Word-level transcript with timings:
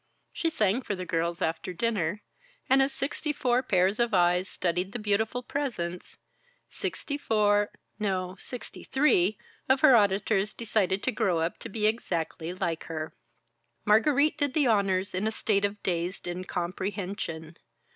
She 0.33 0.49
sang 0.49 0.81
for 0.81 0.95
the 0.95 1.05
girls 1.05 1.43
after 1.43 1.73
dinner, 1.73 2.23
and 2.67 2.81
as 2.81 2.91
sixty 2.91 3.31
four 3.31 3.61
pairs 3.61 3.99
of 3.99 4.15
eyes 4.15 4.49
studied 4.49 4.93
the 4.93 4.97
beautiful 4.97 5.43
presence, 5.43 6.17
sixty 6.71 7.19
four 7.19 7.69
no, 7.99 8.35
sixty 8.39 8.83
three 8.83 9.37
of 9.69 9.81
her 9.81 9.95
auditors 9.95 10.55
decided 10.55 11.03
to 11.03 11.11
grow 11.11 11.37
up 11.37 11.59
to 11.59 11.69
be 11.69 11.85
exactly 11.85 12.51
like 12.51 12.85
her. 12.85 13.13
Margarite 13.85 14.39
did 14.39 14.55
the 14.55 14.65
honors 14.65 15.13
in 15.13 15.27
a 15.27 15.31
state 15.31 15.65
of 15.65 15.83
dazed 15.83 16.27
incomprehension. 16.27 17.57